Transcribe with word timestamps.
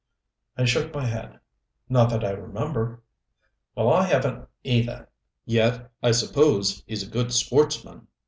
I 0.57 0.65
shook 0.65 0.91
my 0.95 1.05
head. 1.05 1.39
"Not 1.87 2.09
that 2.09 2.25
I 2.25 2.31
remember." 2.31 3.03
"Well, 3.75 3.93
I 3.93 4.01
haven't 4.05 4.47
either 4.63 5.07
yet 5.45 5.91
I 6.01 6.09
suppose 6.11 6.83
he's 6.87 7.07
a 7.07 7.11
good 7.11 7.31
sportsman. 7.31 8.07